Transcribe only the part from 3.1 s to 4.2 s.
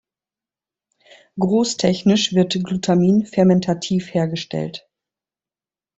fermentativ